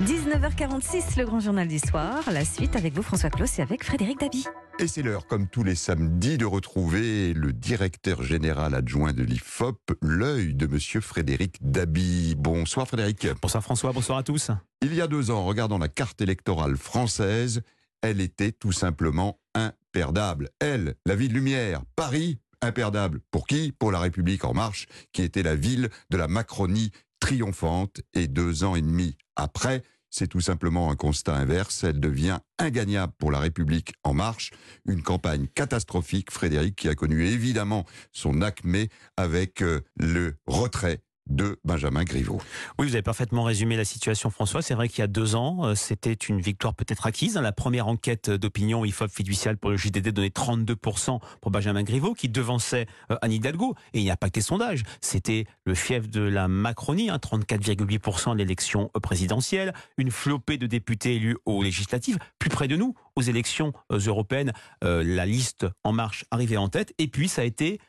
19h46, 0.00 1.18
le 1.18 1.26
grand 1.26 1.40
journal 1.40 1.68
du 1.68 1.78
soir. 1.78 2.22
La 2.32 2.46
suite 2.46 2.74
avec 2.74 2.94
vous, 2.94 3.02
François 3.02 3.28
Claus, 3.28 3.58
et 3.58 3.62
avec 3.62 3.84
Frédéric 3.84 4.18
Dabi. 4.18 4.46
Et 4.78 4.86
c'est 4.86 5.02
l'heure, 5.02 5.26
comme 5.26 5.46
tous 5.46 5.62
les 5.62 5.74
samedis, 5.74 6.38
de 6.38 6.46
retrouver 6.46 7.34
le 7.34 7.52
directeur 7.52 8.22
général 8.22 8.74
adjoint 8.74 9.12
de 9.12 9.22
l'IFOP, 9.22 9.78
l'œil 10.00 10.54
de 10.54 10.66
monsieur 10.66 11.02
Frédéric 11.02 11.56
Dabi. 11.60 12.34
Bonsoir 12.38 12.88
Frédéric. 12.88 13.28
Bonsoir 13.42 13.62
François, 13.62 13.92
bonsoir 13.92 14.16
à 14.16 14.22
tous. 14.22 14.50
Il 14.80 14.94
y 14.94 15.02
a 15.02 15.06
deux 15.06 15.30
ans, 15.30 15.40
en 15.40 15.44
regardant 15.44 15.76
la 15.76 15.88
carte 15.88 16.22
électorale 16.22 16.78
française, 16.78 17.60
elle 18.00 18.22
était 18.22 18.52
tout 18.52 18.72
simplement 18.72 19.38
imperdable. 19.54 20.48
Elle, 20.60 20.94
la 21.04 21.14
ville 21.14 21.34
lumière, 21.34 21.82
Paris, 21.94 22.38
imperdable. 22.62 23.20
Pour 23.30 23.46
qui? 23.46 23.72
Pour 23.72 23.92
la 23.92 23.98
République 23.98 24.46
en 24.46 24.54
marche, 24.54 24.86
qui 25.12 25.20
était 25.20 25.42
la 25.42 25.56
ville 25.56 25.90
de 26.08 26.16
la 26.16 26.26
Macronie 26.26 26.90
triomphante. 27.20 28.00
Et 28.14 28.28
deux 28.28 28.64
ans 28.64 28.76
et 28.76 28.80
demi 28.80 29.18
après, 29.40 29.82
c'est 30.10 30.26
tout 30.26 30.40
simplement 30.40 30.90
un 30.90 30.96
constat 30.96 31.34
inverse. 31.34 31.84
Elle 31.84 32.00
devient 32.00 32.40
ingagnable 32.58 33.12
pour 33.16 33.30
la 33.30 33.38
République 33.38 33.94
en 34.02 34.12
marche. 34.12 34.50
Une 34.86 35.02
campagne 35.02 35.46
catastrophique, 35.54 36.30
Frédéric, 36.30 36.76
qui 36.76 36.88
a 36.88 36.94
connu 36.94 37.26
évidemment 37.26 37.86
son 38.12 38.42
acmé 38.42 38.88
avec 39.16 39.62
euh, 39.62 39.80
le 39.96 40.36
retrait 40.46 41.00
de 41.30 41.58
Benjamin 41.64 42.04
Griveaux. 42.04 42.40
Oui, 42.78 42.86
vous 42.86 42.94
avez 42.94 43.02
parfaitement 43.02 43.44
résumé 43.44 43.76
la 43.76 43.84
situation, 43.84 44.30
François. 44.30 44.62
C'est 44.62 44.74
vrai 44.74 44.88
qu'il 44.88 44.98
y 44.98 45.02
a 45.02 45.06
deux 45.06 45.34
ans, 45.36 45.64
euh, 45.64 45.74
c'était 45.74 46.12
une 46.12 46.40
victoire 46.40 46.74
peut-être 46.74 47.06
acquise. 47.06 47.36
La 47.36 47.52
première 47.52 47.88
enquête 47.88 48.30
d'opinion 48.30 48.84
IFOP 48.84 49.08
fiduciale 49.08 49.56
pour 49.56 49.70
le 49.70 49.76
JDD 49.76 50.08
donnait 50.08 50.28
32% 50.28 51.20
pour 51.40 51.50
Benjamin 51.50 51.82
Griveaux, 51.82 52.14
qui 52.14 52.28
devançait 52.28 52.86
euh, 53.10 53.16
Anne 53.22 53.32
Hidalgo. 53.32 53.74
Et 53.94 54.00
il 54.00 54.02
n'y 54.02 54.10
a 54.10 54.16
pas 54.16 54.28
que 54.28 54.34
des 54.34 54.40
sondages. 54.40 54.82
C'était 55.00 55.46
le 55.64 55.74
fief 55.74 56.08
de 56.08 56.20
la 56.20 56.48
Macronie, 56.48 57.08
34,8% 57.08 58.32
de 58.32 58.38
l'élection 58.38 58.90
présidentielle, 59.02 59.72
une 59.96 60.10
flopée 60.10 60.58
de 60.58 60.66
députés 60.66 61.16
élus 61.16 61.36
aux 61.46 61.62
législatives, 61.62 62.18
plus 62.38 62.50
près 62.50 62.68
de 62.68 62.76
nous, 62.76 62.94
aux 63.16 63.22
élections 63.22 63.72
euh, 63.92 63.98
européennes, 63.98 64.52
la 64.82 65.26
liste 65.26 65.66
En 65.84 65.92
Marche 65.92 66.24
arrivait 66.30 66.56
en 66.56 66.68
tête. 66.68 66.94
Et 66.98 67.08
puis, 67.08 67.28
ça 67.28 67.42
a 67.42 67.44
été 67.44 67.80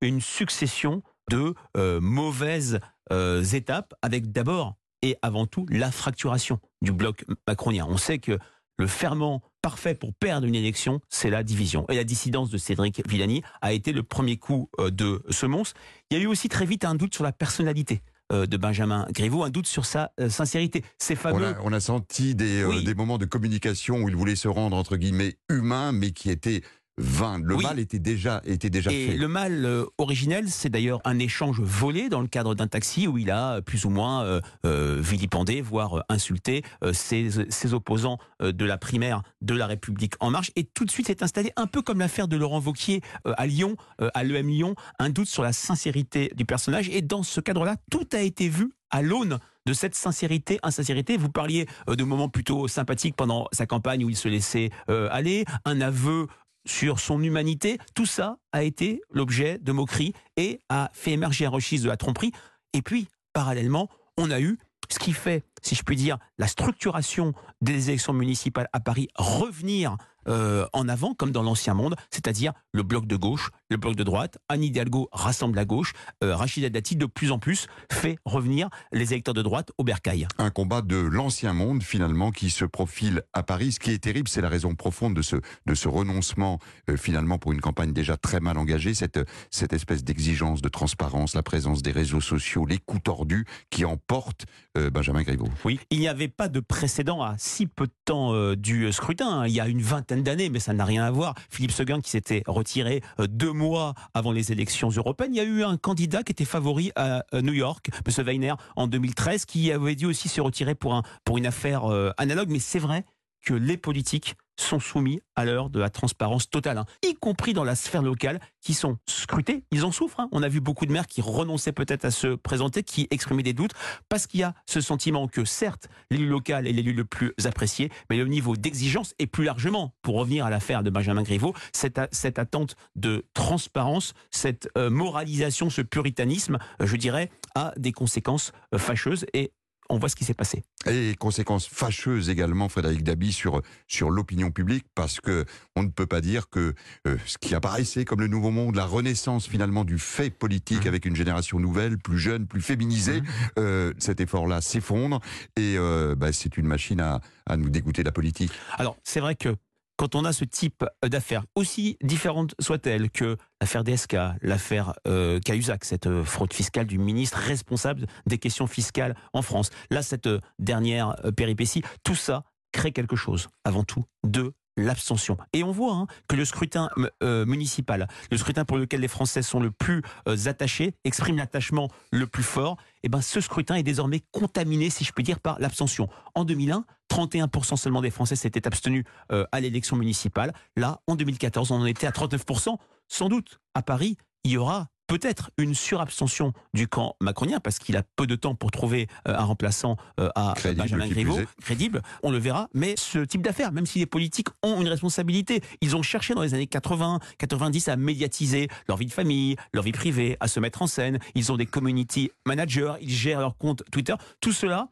une 0.00 0.20
succession 0.20 1.02
de 1.30 1.54
euh, 1.76 2.00
mauvaises 2.00 2.80
euh, 3.12 3.42
étapes, 3.42 3.94
avec 4.02 4.32
d'abord 4.32 4.76
et 5.02 5.16
avant 5.22 5.46
tout 5.46 5.66
la 5.70 5.90
fracturation 5.90 6.58
du 6.82 6.92
bloc 6.92 7.24
macronien. 7.46 7.86
On 7.88 7.96
sait 7.96 8.18
que 8.18 8.38
le 8.78 8.86
ferment 8.86 9.42
parfait 9.62 9.94
pour 9.94 10.12
perdre 10.14 10.46
une 10.46 10.54
élection, 10.54 11.00
c'est 11.08 11.30
la 11.30 11.42
division. 11.42 11.86
Et 11.90 11.94
la 11.94 12.04
dissidence 12.04 12.50
de 12.50 12.58
Cédric 12.58 13.06
Villani 13.08 13.42
a 13.60 13.72
été 13.72 13.92
le 13.92 14.02
premier 14.02 14.36
coup 14.36 14.68
euh, 14.80 14.90
de 14.90 15.22
ce 15.30 15.46
monstre. 15.46 15.78
Il 16.10 16.18
y 16.18 16.20
a 16.20 16.24
eu 16.24 16.26
aussi 16.26 16.48
très 16.48 16.66
vite 16.66 16.84
un 16.84 16.94
doute 16.94 17.14
sur 17.14 17.24
la 17.24 17.32
personnalité 17.32 18.02
de 18.32 18.56
Benjamin 18.56 19.06
Griveaux, 19.12 19.44
un 19.44 19.50
doute 19.50 19.66
sur 19.66 19.84
sa 19.84 20.10
sincérité. 20.30 20.82
C'est 20.98 21.14
fameux. 21.14 21.54
On 21.62 21.74
a, 21.74 21.78
senti 21.78 22.34
des, 22.34 22.82
des 22.82 22.94
moments 22.94 23.18
de 23.18 23.26
communication 23.26 23.98
où 23.98 24.08
il 24.08 24.16
voulait 24.16 24.34
se 24.34 24.48
rendre 24.48 24.78
entre 24.78 24.96
guillemets 24.96 25.36
humain, 25.50 25.92
mais 25.92 26.10
qui 26.10 26.30
étaient 26.30 26.62
20. 26.98 27.42
Le 27.44 27.56
mal 27.56 27.78
était 27.80 27.98
déjà, 27.98 28.40
était 28.44 28.70
déjà 28.70 28.92
et 28.92 29.16
Le 29.16 29.26
mal 29.26 29.64
euh, 29.64 29.84
originel, 29.98 30.48
c'est 30.48 30.68
d'ailleurs 30.68 31.00
un 31.04 31.18
échange 31.18 31.60
volé 31.60 32.08
dans 32.08 32.20
le 32.20 32.28
cadre 32.28 32.54
d'un 32.54 32.68
taxi 32.68 33.08
où 33.08 33.18
il 33.18 33.30
a 33.30 33.60
plus 33.62 33.84
ou 33.84 33.90
moins 33.90 34.24
euh, 34.24 34.40
euh, 34.64 35.00
vilipendé, 35.00 35.60
voire 35.60 36.04
insulté 36.08 36.62
ses, 36.92 37.30
ses, 37.48 37.74
opposants 37.74 38.18
de 38.40 38.64
la 38.64 38.78
primaire 38.78 39.22
de 39.40 39.54
la 39.54 39.66
République 39.66 40.14
En 40.20 40.30
Marche. 40.30 40.52
Et 40.54 40.64
tout 40.64 40.84
de 40.84 40.90
suite 40.90 41.06
s'est 41.06 41.22
installé, 41.22 41.52
un 41.56 41.66
peu 41.66 41.82
comme 41.82 41.98
l'affaire 41.98 42.28
de 42.28 42.36
Laurent 42.36 42.60
Vauquier 42.60 43.00
à 43.24 43.46
Lyon, 43.46 43.76
à 43.98 44.22
l'EM 44.22 44.48
Lyon, 44.48 44.74
un 44.98 45.10
doute 45.10 45.26
sur 45.26 45.42
la 45.42 45.52
sincérité 45.52 46.30
du 46.36 46.44
personnage. 46.44 46.88
Et 46.90 47.02
dans 47.02 47.22
ce 47.22 47.40
cadre-là, 47.40 47.76
tout 47.90 48.06
a 48.12 48.20
été 48.20 48.48
vu 48.48 48.70
à 48.90 49.02
l'aune 49.02 49.38
de 49.66 49.72
cette 49.72 49.94
sincérité, 49.94 50.58
insincérité. 50.62 51.16
Vous 51.16 51.30
parliez 51.30 51.66
de 51.88 52.04
moments 52.04 52.28
plutôt 52.28 52.68
sympathiques 52.68 53.16
pendant 53.16 53.48
sa 53.50 53.66
campagne 53.66 54.04
où 54.04 54.10
il 54.10 54.16
se 54.16 54.28
laissait 54.28 54.70
aller, 54.88 55.44
un 55.64 55.80
aveu 55.80 56.26
sur 56.66 57.00
son 57.00 57.22
humanité, 57.22 57.78
tout 57.94 58.06
ça 58.06 58.38
a 58.52 58.62
été 58.62 59.02
l'objet 59.10 59.58
de 59.58 59.72
moqueries 59.72 60.14
et 60.36 60.60
a 60.68 60.90
fait 60.92 61.12
émerger 61.12 61.46
un 61.46 61.50
registre 61.50 61.84
de 61.84 61.90
la 61.90 61.96
tromperie. 61.96 62.32
Et 62.72 62.82
puis, 62.82 63.08
parallèlement, 63.32 63.88
on 64.16 64.30
a 64.30 64.40
eu 64.40 64.58
ce 64.88 64.98
qui 64.98 65.12
fait, 65.12 65.44
si 65.62 65.74
je 65.74 65.82
puis 65.82 65.96
dire, 65.96 66.18
la 66.38 66.46
structuration 66.46 67.32
des 67.60 67.88
élections 67.90 68.12
municipales 68.12 68.68
à 68.72 68.80
Paris 68.80 69.08
revenir 69.16 69.96
euh, 70.28 70.66
en 70.72 70.88
avant, 70.88 71.14
comme 71.14 71.30
dans 71.30 71.42
l'ancien 71.42 71.74
monde, 71.74 71.96
c'est-à-dire 72.10 72.52
le 72.72 72.82
bloc 72.82 73.06
de 73.06 73.16
gauche, 73.16 73.50
le 73.70 73.76
bloc 73.76 73.96
de 73.96 74.04
droite. 74.04 74.38
Anne 74.48 74.62
Hidalgo 74.62 75.08
rassemble 75.12 75.56
la 75.56 75.64
gauche. 75.64 75.92
Euh, 76.22 76.36
Rachida 76.36 76.68
Dati, 76.68 76.96
de 76.96 77.06
plus 77.06 77.32
en 77.32 77.38
plus, 77.38 77.66
fait 77.90 78.18
revenir 78.24 78.68
les 78.92 79.12
électeurs 79.12 79.34
de 79.34 79.42
droite 79.42 79.72
au 79.78 79.84
bercail. 79.84 80.26
Un 80.38 80.50
combat 80.50 80.82
de 80.82 80.96
l'ancien 80.96 81.52
monde, 81.52 81.82
finalement, 81.82 82.30
qui 82.30 82.50
se 82.50 82.64
profile 82.64 83.22
à 83.32 83.42
Paris. 83.42 83.72
Ce 83.72 83.80
qui 83.80 83.90
est 83.90 83.98
terrible, 83.98 84.28
c'est 84.28 84.40
la 84.40 84.48
raison 84.48 84.74
profonde 84.74 85.14
de 85.14 85.22
ce, 85.22 85.36
de 85.66 85.74
ce 85.74 85.88
renoncement, 85.88 86.58
euh, 86.90 86.96
finalement, 86.96 87.38
pour 87.38 87.52
une 87.52 87.60
campagne 87.60 87.92
déjà 87.92 88.16
très 88.16 88.40
mal 88.40 88.58
engagée, 88.58 88.94
cette, 88.94 89.20
cette 89.50 89.72
espèce 89.72 90.04
d'exigence 90.04 90.62
de 90.62 90.68
transparence, 90.68 91.34
la 91.34 91.42
présence 91.42 91.82
des 91.82 91.92
réseaux 91.92 92.20
sociaux, 92.20 92.66
les 92.66 92.78
coups 92.78 93.02
tordus 93.02 93.44
qui 93.70 93.84
emportent 93.84 94.46
Benjamin 94.92 95.22
Griveaux. 95.22 95.48
Oui, 95.64 95.78
il 95.90 96.00
n'y 96.00 96.08
avait 96.08 96.28
pas 96.28 96.48
de 96.48 96.58
précédent 96.58 97.22
à 97.22 97.36
si 97.38 97.66
peu 97.66 97.86
de 97.86 97.92
temps 98.04 98.54
du 98.54 98.90
scrutin. 98.92 99.40
Hein. 99.40 99.46
Il 99.46 99.52
y 99.52 99.60
a 99.60 99.68
une 99.68 99.82
vingtaine 99.82 100.13
d'années, 100.22 100.48
mais 100.48 100.60
ça 100.60 100.72
n'a 100.72 100.84
rien 100.84 101.04
à 101.04 101.10
voir. 101.10 101.34
Philippe 101.50 101.72
Seguin 101.72 102.00
qui 102.00 102.10
s'était 102.10 102.42
retiré 102.46 103.02
euh, 103.20 103.26
deux 103.26 103.52
mois 103.52 103.94
avant 104.14 104.32
les 104.32 104.52
élections 104.52 104.88
européennes. 104.90 105.34
Il 105.34 105.38
y 105.38 105.40
a 105.40 105.44
eu 105.44 105.62
un 105.62 105.76
candidat 105.76 106.22
qui 106.22 106.32
était 106.32 106.44
favori 106.44 106.92
à 106.96 107.24
euh, 107.34 107.42
New 107.42 107.52
York, 107.52 107.90
M. 108.06 108.24
Weiner, 108.26 108.54
en 108.76 108.86
2013, 108.86 109.44
qui 109.44 109.72
avait 109.72 109.94
dû 109.94 110.06
aussi 110.06 110.28
se 110.28 110.40
retirer 110.40 110.74
pour, 110.74 110.94
un, 110.94 111.02
pour 111.24 111.38
une 111.38 111.46
affaire 111.46 111.90
euh, 111.90 112.10
analogue. 112.18 112.48
Mais 112.50 112.58
c'est 112.58 112.78
vrai 112.78 113.04
que 113.44 113.54
les 113.54 113.76
politiques 113.76 114.36
sont 114.56 114.80
soumis 114.80 115.20
à 115.36 115.44
l'heure 115.44 115.70
de 115.70 115.80
la 115.80 115.90
transparence 115.90 116.48
totale, 116.48 116.78
hein. 116.78 116.86
y 117.02 117.14
compris 117.14 117.52
dans 117.52 117.64
la 117.64 117.74
sphère 117.74 118.02
locale, 118.02 118.40
qui 118.60 118.74
sont 118.74 118.98
scrutés. 119.06 119.64
Ils 119.70 119.84
en 119.84 119.92
souffrent. 119.92 120.20
Hein. 120.20 120.28
On 120.32 120.42
a 120.42 120.48
vu 120.48 120.60
beaucoup 120.60 120.86
de 120.86 120.92
maires 120.92 121.06
qui 121.06 121.20
renonçaient 121.20 121.72
peut-être 121.72 122.04
à 122.04 122.10
se 122.10 122.28
présenter, 122.34 122.82
qui 122.82 123.06
exprimaient 123.10 123.42
des 123.42 123.52
doutes, 123.52 123.72
parce 124.08 124.26
qu'il 124.26 124.40
y 124.40 124.42
a 124.42 124.54
ce 124.66 124.80
sentiment 124.80 125.28
que 125.28 125.44
certes, 125.44 125.88
l'élu 126.10 126.26
local 126.26 126.66
est 126.66 126.72
l'élu 126.72 126.92
le 126.92 127.04
plus 127.04 127.32
apprécié, 127.44 127.90
mais 128.10 128.16
le 128.16 128.26
niveau 128.26 128.56
d'exigence 128.56 129.14
est 129.18 129.26
plus 129.26 129.44
largement, 129.44 129.94
pour 130.02 130.16
revenir 130.16 130.46
à 130.46 130.50
l'affaire 130.50 130.82
de 130.82 130.90
Benjamin 130.90 131.22
Griveaux, 131.22 131.54
cette, 131.72 132.00
cette 132.12 132.38
attente 132.38 132.76
de 132.94 133.24
transparence, 133.34 134.14
cette 134.30 134.68
euh, 134.78 134.90
moralisation, 134.90 135.70
ce 135.70 135.82
puritanisme, 135.82 136.58
je 136.80 136.96
dirais, 136.96 137.30
a 137.54 137.72
des 137.76 137.92
conséquences 137.92 138.52
euh, 138.72 138.78
fâcheuses 138.78 139.26
et 139.32 139.52
on 139.90 139.98
voit 139.98 140.08
ce 140.08 140.16
qui 140.16 140.24
s'est 140.24 140.34
passé. 140.34 140.64
Et 140.86 141.14
conséquences 141.18 141.66
fâcheuses 141.66 142.28
également, 142.30 142.68
Frédéric 142.68 143.02
Dabi, 143.02 143.32
sur, 143.32 143.62
sur 143.88 144.10
l'opinion 144.10 144.50
publique, 144.50 144.84
parce 144.94 145.20
que 145.20 145.44
on 145.76 145.82
ne 145.82 145.88
peut 145.88 146.06
pas 146.06 146.20
dire 146.20 146.48
que 146.48 146.74
euh, 147.06 147.16
ce 147.26 147.38
qui 147.38 147.54
apparaissait 147.54 148.04
comme 148.04 148.20
le 148.20 148.28
nouveau 148.28 148.50
monde, 148.50 148.76
la 148.76 148.86
renaissance 148.86 149.46
finalement 149.46 149.84
du 149.84 149.98
fait 149.98 150.30
politique 150.30 150.84
mmh. 150.84 150.88
avec 150.88 151.04
une 151.06 151.16
génération 151.16 151.60
nouvelle, 151.60 151.98
plus 151.98 152.18
jeune, 152.18 152.46
plus 152.46 152.62
féminisée, 152.62 153.20
mmh. 153.20 153.26
euh, 153.58 153.92
cet 153.98 154.20
effort-là 154.20 154.60
s'effondre 154.60 155.20
et 155.56 155.76
euh, 155.76 156.14
bah, 156.14 156.32
c'est 156.32 156.56
une 156.56 156.66
machine 156.66 157.00
à, 157.00 157.20
à 157.46 157.56
nous 157.56 157.68
dégoûter 157.68 158.02
de 158.02 158.08
la 158.08 158.12
politique. 158.12 158.52
Alors, 158.78 158.96
c'est 159.04 159.20
vrai 159.20 159.34
que 159.34 159.56
quand 159.96 160.14
on 160.14 160.24
a 160.24 160.32
ce 160.32 160.44
type 160.44 160.84
d'affaires, 161.02 161.44
aussi 161.54 161.96
différentes 162.02 162.54
soient-elles 162.60 163.10
que 163.10 163.36
l'affaire 163.60 163.84
DSK, 163.84 164.16
l'affaire 164.42 164.94
euh, 165.06 165.40
Cahuzac, 165.40 165.84
cette 165.84 166.06
euh, 166.06 166.24
fraude 166.24 166.52
fiscale 166.52 166.86
du 166.86 166.98
ministre 166.98 167.38
responsable 167.38 168.06
des 168.26 168.38
questions 168.38 168.66
fiscales 168.66 169.14
en 169.32 169.42
France, 169.42 169.70
là, 169.90 170.02
cette 170.02 170.26
euh, 170.26 170.40
dernière 170.58 171.14
euh, 171.24 171.30
péripétie, 171.30 171.82
tout 172.02 172.14
ça 172.14 172.44
crée 172.72 172.92
quelque 172.92 173.16
chose, 173.16 173.48
avant 173.64 173.84
tout, 173.84 174.04
de 174.24 174.52
l'abstention. 174.76 175.38
Et 175.52 175.62
on 175.62 175.70
voit 175.70 175.94
hein, 175.94 176.06
que 176.28 176.34
le 176.34 176.44
scrutin 176.44 176.90
municipal, 177.22 178.08
le 178.32 178.36
scrutin 178.36 178.64
pour 178.64 178.76
lequel 178.76 179.00
les 179.00 179.06
Français 179.06 179.42
sont 179.42 179.60
le 179.60 179.70
plus 179.70 180.02
attachés, 180.46 180.96
exprime 181.04 181.36
l'attachement 181.36 181.88
le 182.10 182.26
plus 182.26 182.42
fort, 182.42 182.76
et 182.80 183.06
eh 183.06 183.08
ben 183.08 183.20
ce 183.20 183.40
scrutin 183.40 183.76
est 183.76 183.84
désormais 183.84 184.22
contaminé, 184.32 184.90
si 184.90 185.04
je 185.04 185.12
puis 185.12 185.22
dire, 185.22 185.38
par 185.38 185.60
l'abstention. 185.60 186.08
En 186.34 186.44
2001, 186.44 186.84
31% 187.14 187.76
seulement 187.76 188.00
des 188.00 188.10
Français 188.10 188.34
s'étaient 188.34 188.66
abstenus 188.66 189.04
euh, 189.30 189.44
à 189.52 189.60
l'élection 189.60 189.96
municipale. 189.96 190.52
Là, 190.76 191.00
en 191.06 191.14
2014, 191.14 191.70
on 191.70 191.76
en 191.76 191.86
était 191.86 192.06
à 192.06 192.10
39%. 192.10 192.76
Sans 193.06 193.28
doute, 193.28 193.60
à 193.74 193.82
Paris, 193.82 194.16
il 194.42 194.50
y 194.50 194.56
aura 194.56 194.88
peut-être 195.06 195.50
une 195.58 195.74
surabstention 195.74 196.52
du 196.72 196.88
camp 196.88 197.14
macronien 197.20 197.60
parce 197.60 197.78
qu'il 197.78 197.96
a 197.96 198.02
peu 198.16 198.26
de 198.26 198.34
temps 198.34 198.54
pour 198.54 198.70
trouver 198.70 199.06
euh, 199.28 199.36
un 199.36 199.44
remplaçant 199.44 199.96
euh, 200.18 200.30
à 200.34 200.54
Benjamin 200.76 201.06
Griveaux, 201.06 201.38
crédible, 201.62 202.02
on 202.22 202.30
le 202.30 202.38
verra, 202.38 202.68
mais 202.74 202.94
ce 202.96 203.18
type 203.18 203.42
d'affaires, 203.42 203.70
même 203.70 203.86
si 203.86 203.98
les 203.98 204.06
politiques 204.06 204.48
ont 204.62 204.80
une 204.80 204.88
responsabilité, 204.88 205.62
ils 205.82 205.94
ont 205.94 206.02
cherché 206.02 206.34
dans 206.34 206.42
les 206.42 206.54
années 206.54 206.66
80, 206.66 207.20
90 207.38 207.88
à 207.88 207.96
médiatiser 207.96 208.68
leur 208.88 208.96
vie 208.96 209.06
de 209.06 209.12
famille, 209.12 209.56
leur 209.72 209.84
vie 209.84 209.92
privée, 209.92 210.36
à 210.40 210.48
se 210.48 210.58
mettre 210.58 210.82
en 210.82 210.86
scène, 210.86 211.18
ils 211.34 211.52
ont 211.52 211.56
des 211.56 211.66
community 211.66 212.30
managers, 212.46 212.94
ils 213.00 213.10
gèrent 213.10 213.40
leur 213.40 213.56
compte 213.56 213.82
Twitter, 213.90 214.14
tout 214.40 214.52
cela 214.52 214.88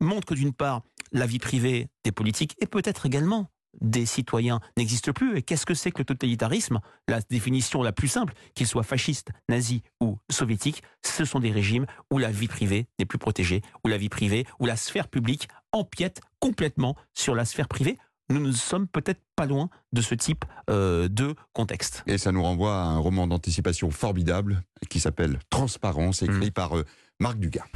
montre 0.00 0.26
que 0.26 0.34
d'une 0.34 0.52
part, 0.52 0.82
la 1.16 1.26
vie 1.26 1.38
privée 1.38 1.88
des 2.04 2.12
politiques 2.12 2.54
et 2.60 2.66
peut-être 2.66 3.06
également 3.06 3.50
des 3.80 4.06
citoyens 4.06 4.60
n'existe 4.76 5.12
plus. 5.12 5.36
Et 5.36 5.42
qu'est-ce 5.42 5.66
que 5.66 5.74
c'est 5.74 5.90
que 5.90 5.98
le 5.98 6.04
totalitarisme? 6.04 6.80
La 7.08 7.20
définition 7.20 7.82
la 7.82 7.92
plus 7.92 8.08
simple, 8.08 8.32
qu'il 8.54 8.66
soit 8.66 8.82
fasciste, 8.82 9.30
nazi 9.48 9.82
ou 10.00 10.18
soviétique, 10.30 10.82
ce 11.04 11.24
sont 11.24 11.40
des 11.40 11.50
régimes 11.50 11.86
où 12.10 12.18
la 12.18 12.30
vie 12.30 12.48
privée 12.48 12.86
n'est 12.98 13.04
plus 13.04 13.18
protégée, 13.18 13.62
où 13.84 13.88
la 13.88 13.98
vie 13.98 14.08
privée, 14.08 14.46
où 14.60 14.66
la 14.66 14.76
sphère 14.76 15.08
publique 15.08 15.48
empiète 15.72 16.20
complètement 16.40 16.96
sur 17.14 17.34
la 17.34 17.44
sphère 17.44 17.68
privée 17.68 17.98
nous 18.28 18.40
ne 18.40 18.50
sommes 18.50 18.88
peut-être 18.88 19.20
pas 19.36 19.46
loin 19.46 19.70
de 19.92 20.00
ce 20.00 20.16
type 20.16 20.44
euh, 20.68 21.06
de 21.08 21.36
contexte. 21.52 22.02
Et 22.08 22.18
ça 22.18 22.32
nous 22.32 22.42
renvoie 22.42 22.74
à 22.74 22.84
un 22.86 22.98
roman 22.98 23.28
d'anticipation 23.28 23.92
formidable 23.92 24.64
qui 24.90 24.98
s'appelle 24.98 25.38
Transparence, 25.48 26.22
écrit 26.22 26.48
mmh. 26.48 26.50
par 26.50 26.76
euh, 26.76 26.84
Marc 27.20 27.38
Dugas. 27.38 27.66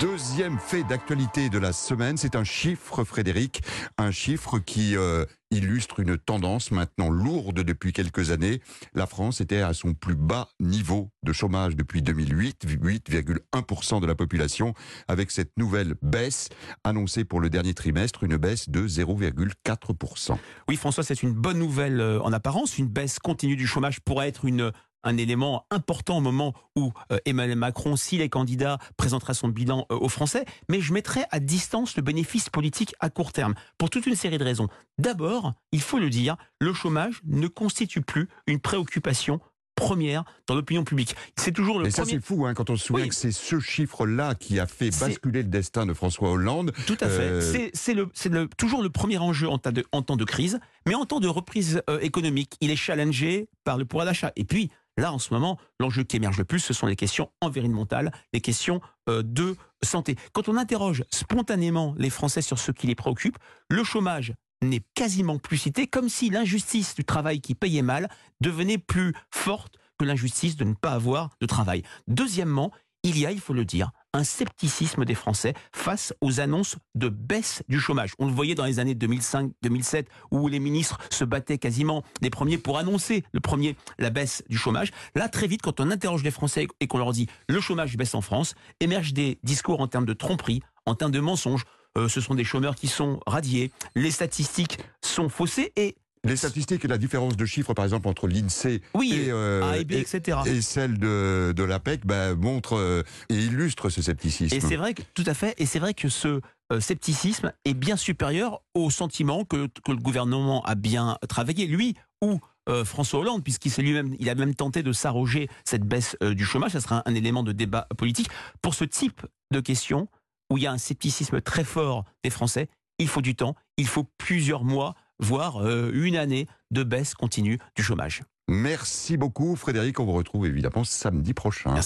Deuxième 0.00 0.58
fait 0.58 0.82
d'actualité 0.82 1.50
de 1.50 1.58
la 1.58 1.74
semaine, 1.74 2.16
c'est 2.16 2.34
un 2.34 2.42
chiffre, 2.42 3.04
Frédéric, 3.04 3.60
un 3.98 4.10
chiffre 4.10 4.58
qui 4.58 4.96
euh, 4.96 5.26
illustre 5.50 6.00
une 6.00 6.16
tendance 6.16 6.70
maintenant 6.70 7.10
lourde 7.10 7.60
depuis 7.60 7.92
quelques 7.92 8.30
années. 8.30 8.62
La 8.94 9.06
France 9.06 9.42
était 9.42 9.60
à 9.60 9.74
son 9.74 9.92
plus 9.92 10.14
bas 10.14 10.48
niveau 10.58 11.10
de 11.22 11.34
chômage 11.34 11.76
depuis 11.76 12.00
2008, 12.00 12.64
8,1% 12.66 14.00
de 14.00 14.06
la 14.06 14.14
population, 14.14 14.72
avec 15.06 15.30
cette 15.30 15.52
nouvelle 15.58 15.94
baisse 16.00 16.48
annoncée 16.82 17.26
pour 17.26 17.40
le 17.40 17.50
dernier 17.50 17.74
trimestre, 17.74 18.24
une 18.24 18.38
baisse 18.38 18.70
de 18.70 18.88
0,4%. 18.88 20.38
Oui, 20.68 20.76
François, 20.76 21.04
c'est 21.04 21.22
une 21.22 21.34
bonne 21.34 21.58
nouvelle 21.58 22.00
euh, 22.00 22.22
en 22.22 22.32
apparence. 22.32 22.78
Une 22.78 22.88
baisse 22.88 23.18
continue 23.18 23.56
du 23.56 23.66
chômage 23.66 24.00
pourrait 24.00 24.28
être 24.28 24.46
une 24.46 24.72
un 25.04 25.16
élément 25.16 25.66
important 25.70 26.18
au 26.18 26.20
moment 26.20 26.54
où 26.76 26.92
euh, 27.12 27.18
Emmanuel 27.24 27.58
Macron, 27.58 27.96
s'il 27.96 28.20
est 28.20 28.28
candidat, 28.28 28.78
présentera 28.96 29.34
son 29.34 29.48
bilan 29.48 29.86
euh, 29.90 29.96
aux 29.96 30.08
Français, 30.08 30.44
mais 30.68 30.80
je 30.80 30.92
mettrai 30.92 31.24
à 31.30 31.40
distance 31.40 31.96
le 31.96 32.02
bénéfice 32.02 32.50
politique 32.50 32.94
à 33.00 33.10
court 33.10 33.32
terme, 33.32 33.54
pour 33.78 33.90
toute 33.90 34.06
une 34.06 34.16
série 34.16 34.38
de 34.38 34.44
raisons. 34.44 34.68
D'abord, 34.98 35.52
il 35.72 35.80
faut 35.80 35.98
le 35.98 36.10
dire, 36.10 36.36
le 36.60 36.72
chômage 36.72 37.20
ne 37.24 37.48
constitue 37.48 38.02
plus 38.02 38.28
une 38.46 38.60
préoccupation 38.60 39.40
première 39.74 40.24
dans 40.46 40.54
l'opinion 40.54 40.84
publique. 40.84 41.16
C'est 41.36 41.52
toujours 41.52 41.78
le 41.78 41.84
Mais 41.84 41.90
ça 41.90 42.04
c'est 42.04 42.22
fou 42.22 42.44
hein, 42.44 42.52
quand 42.52 42.68
on 42.68 42.76
se 42.76 42.84
souvient 42.84 43.08
que 43.08 43.14
c'est 43.14 43.32
ce 43.32 43.60
chiffre-là 43.60 44.34
qui 44.34 44.60
a 44.60 44.66
fait 44.66 44.90
basculer 45.00 45.42
le 45.42 45.48
destin 45.48 45.86
de 45.86 45.94
François 45.94 46.30
Hollande. 46.30 46.72
Tout 46.86 46.98
à 47.00 47.08
fait. 47.08 47.22
Euh, 47.22 47.70
c'est 47.72 47.94
le, 47.94 48.10
le, 48.26 48.48
toujours 48.58 48.82
le 48.82 48.90
premier 48.90 49.16
enjeu 49.16 49.48
en, 49.48 49.56
de, 49.56 49.84
en, 49.92 50.02
temps 50.02 50.16
de 50.16 50.24
crise, 50.24 50.60
mais 50.86 50.94
en 50.94 51.06
temps 51.06 51.20
de 51.20 51.28
reprise 51.28 51.82
économique, 52.02 52.56
il 52.60 52.70
est 52.70 52.76
challengé 52.76 53.48
par 53.64 53.78
le 53.78 53.86
pouvoir 53.86 54.04
d'achat. 54.04 54.32
Et 54.36 54.44
puis, 54.44 54.70
Là, 54.96 55.12
en 55.12 55.18
ce 55.18 55.32
moment, 55.32 55.58
l'enjeu 55.78 56.02
qui 56.02 56.16
émerge 56.16 56.38
le 56.38 56.44
plus, 56.44 56.60
ce 56.60 56.74
sont 56.74 56.86
les 56.86 56.96
questions 56.96 57.30
environnementales, 57.40 58.12
les 58.32 58.40
questions 58.40 58.80
euh, 59.08 59.22
de 59.22 59.56
santé. 59.82 60.16
Quand 60.32 60.48
on 60.48 60.56
interroge 60.56 61.04
spontanément 61.10 61.94
les 61.96 62.10
Français 62.10 62.42
sur 62.42 62.58
ce 62.58 62.70
qui 62.72 62.86
les 62.86 62.94
préoccupe, 62.94 63.38
le 63.68 63.84
chômage 63.84 64.34
n'est 64.62 64.82
quasiment 64.94 65.38
plus 65.38 65.56
cité, 65.56 65.86
comme 65.86 66.08
si 66.08 66.28
l'injustice 66.28 66.94
du 66.94 67.04
travail 67.04 67.40
qui 67.40 67.54
payait 67.54 67.82
mal 67.82 68.10
devenait 68.40 68.78
plus 68.78 69.14
forte 69.30 69.78
que 69.98 70.04
l'injustice 70.04 70.56
de 70.56 70.64
ne 70.64 70.74
pas 70.74 70.92
avoir 70.92 71.30
de 71.40 71.46
travail. 71.46 71.82
Deuxièmement, 72.08 72.70
il 73.02 73.18
y 73.18 73.26
a, 73.26 73.32
il 73.32 73.40
faut 73.40 73.54
le 73.54 73.64
dire, 73.64 73.92
un 74.12 74.24
scepticisme 74.24 75.04
des 75.04 75.14
Français 75.14 75.54
face 75.72 76.12
aux 76.20 76.40
annonces 76.40 76.76
de 76.94 77.08
baisse 77.08 77.62
du 77.68 77.78
chômage. 77.78 78.12
On 78.18 78.26
le 78.26 78.32
voyait 78.32 78.54
dans 78.54 78.64
les 78.64 78.78
années 78.78 78.94
2005-2007 78.94 80.06
où 80.30 80.48
les 80.48 80.58
ministres 80.58 80.98
se 81.10 81.24
battaient 81.24 81.58
quasiment 81.58 82.02
les 82.20 82.30
premiers 82.30 82.58
pour 82.58 82.78
annoncer 82.78 83.24
le 83.32 83.40
premier 83.40 83.76
la 83.98 84.10
baisse 84.10 84.42
du 84.48 84.56
chômage. 84.56 84.90
Là, 85.14 85.28
très 85.28 85.46
vite, 85.46 85.62
quand 85.62 85.80
on 85.80 85.90
interroge 85.90 86.22
les 86.22 86.30
Français 86.30 86.66
et 86.80 86.86
qu'on 86.86 86.98
leur 86.98 87.12
dit 87.12 87.28
le 87.48 87.60
chômage 87.60 87.96
baisse 87.96 88.14
en 88.14 88.20
France, 88.20 88.54
émergent 88.80 89.12
des 89.12 89.38
discours 89.42 89.80
en 89.80 89.86
termes 89.86 90.06
de 90.06 90.12
tromperie, 90.12 90.62
en 90.86 90.94
termes 90.94 91.12
de 91.12 91.20
mensonges. 91.20 91.64
Euh, 91.98 92.08
ce 92.08 92.20
sont 92.20 92.34
des 92.34 92.44
chômeurs 92.44 92.76
qui 92.76 92.86
sont 92.86 93.20
radiés, 93.26 93.72
les 93.96 94.12
statistiques 94.12 94.78
sont 95.02 95.28
faussées 95.28 95.72
et 95.76 95.96
les 96.24 96.36
statistiques 96.36 96.84
et 96.84 96.88
la 96.88 96.98
différence 96.98 97.36
de 97.36 97.44
chiffres, 97.46 97.72
par 97.72 97.84
exemple, 97.84 98.08
entre 98.08 98.28
l'INSEE 98.28 98.82
euh, 98.94 99.74
et, 99.74 99.98
etc. 99.98 100.38
et, 100.46 100.60
celle 100.60 100.98
de, 100.98 101.52
de 101.56 101.62
l'APEC, 101.62 102.06
bah, 102.06 102.34
montrent 102.34 102.76
euh, 102.76 103.02
et 103.28 103.36
illustrent 103.36 103.88
ce 103.88 104.02
scepticisme. 104.02 104.54
Et 104.54 104.60
c'est 104.60 104.76
vrai 104.76 104.94
que, 104.94 105.02
tout 105.14 105.24
à 105.26 105.34
fait, 105.34 105.54
et 105.58 105.66
c'est 105.66 105.78
vrai 105.78 105.94
que 105.94 106.08
ce 106.08 106.40
euh, 106.72 106.80
scepticisme 106.80 107.52
est 107.64 107.74
bien 107.74 107.96
supérieur 107.96 108.60
au 108.74 108.90
sentiment 108.90 109.44
que, 109.44 109.68
que, 109.82 109.92
le 109.92 109.98
gouvernement 109.98 110.62
a 110.64 110.74
bien 110.74 111.16
travaillé, 111.28 111.66
lui 111.66 111.96
ou 112.22 112.38
François 112.84 113.18
Hollande, 113.18 113.42
puisqu'il 113.42 113.72
lui-même, 113.82 114.14
il 114.20 114.30
a 114.30 114.36
même 114.36 114.54
tenté 114.54 114.84
de 114.84 114.92
s'arroger 114.92 115.48
cette 115.64 115.82
baisse 115.82 116.16
du 116.20 116.44
chômage. 116.44 116.70
Ça 116.70 116.80
sera 116.80 117.02
un, 117.04 117.14
élément 117.16 117.42
de 117.42 117.50
débat 117.50 117.88
politique. 117.98 118.28
Pour 118.62 118.74
ce 118.74 118.84
type 118.84 119.26
de 119.50 119.58
questions, 119.58 120.06
où 120.52 120.56
il 120.56 120.62
y 120.62 120.66
a 120.68 120.70
un 120.70 120.78
scepticisme 120.78 121.40
très 121.40 121.64
fort 121.64 122.04
des 122.22 122.30
Français, 122.30 122.68
il 123.00 123.08
faut 123.08 123.22
du 123.22 123.34
temps, 123.34 123.56
il 123.76 123.88
faut 123.88 124.06
plusieurs 124.18 124.62
mois 124.62 124.94
voire 125.20 125.64
euh, 125.64 125.90
une 125.94 126.16
année 126.16 126.46
de 126.70 126.82
baisse 126.82 127.14
continue 127.14 127.58
du 127.76 127.82
chômage. 127.82 128.22
Merci 128.48 129.16
beaucoup 129.16 129.54
Frédéric, 129.54 130.00
on 130.00 130.04
vous 130.04 130.12
retrouve 130.12 130.46
évidemment 130.46 130.84
samedi 130.84 131.34
prochain. 131.34 131.76